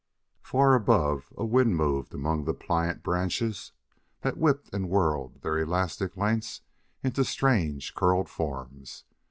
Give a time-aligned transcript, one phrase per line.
[0.41, 3.71] Far above a wind moved among the pliant branches
[4.21, 6.61] that whipped and whirled their elastic lengths
[7.03, 9.03] into strange, curled forms.